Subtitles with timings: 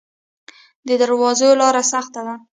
[0.87, 2.35] د درواز لاره سخته ده